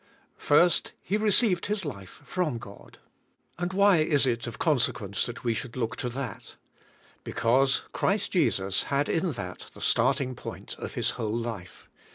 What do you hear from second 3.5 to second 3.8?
And 74 CHRIST OUR LIFE